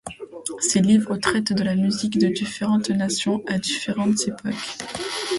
Ses 0.61 0.81
livres 0.81 1.15
traitent 1.17 1.53
de 1.53 1.61
la 1.63 1.75
musique 1.75 2.17
de 2.17 2.27
différentes 2.27 2.89
nations 2.89 3.43
à 3.45 3.59
différentes 3.59 4.27
époques. 4.27 4.77